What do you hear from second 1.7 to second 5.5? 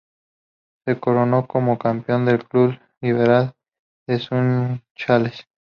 campeón el club Libertad de Sunchales.